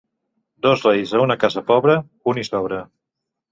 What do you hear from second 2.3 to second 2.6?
un hi